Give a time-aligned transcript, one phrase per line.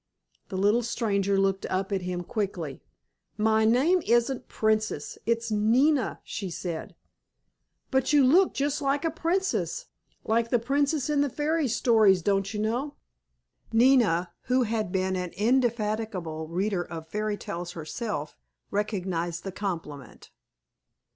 [0.49, 2.81] The little stranger looked up at him quickly.
[3.37, 6.95] "My name isn't 'Princess,' it's Nina," she said.
[7.91, 12.59] "But you look just like a princess—like the princess in the fairy stories, don't you
[12.59, 12.95] know?"
[13.71, 18.35] Nina, who had been an indefatigable reader of fairy tales herself,
[18.71, 20.31] recognized the compliment.